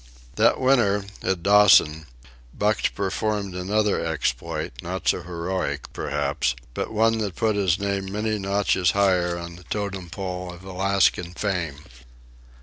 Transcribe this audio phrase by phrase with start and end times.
[0.35, 2.07] That winter, at Dawson,
[2.57, 8.39] Buck performed another exploit, not so heroic, perhaps, but one that put his name many
[8.39, 11.83] notches higher on the totem pole of Alaskan fame.